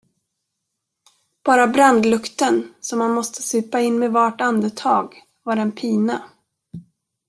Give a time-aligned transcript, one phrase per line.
[1.43, 6.23] Bara brandlukten, som han måste supa in med vart andetag, var en pina.